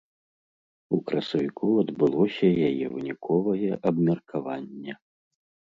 У 0.97 0.99
красавіку 1.11 1.67
адбылося 1.83 2.47
яе 2.71 2.85
выніковае 2.95 3.71
абмеркаванне. 3.93 4.93